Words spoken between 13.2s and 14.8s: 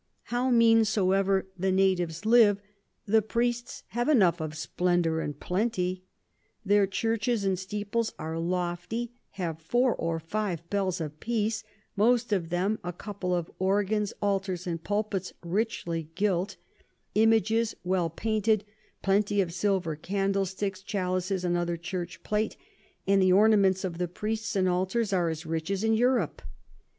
of Organs, Altars,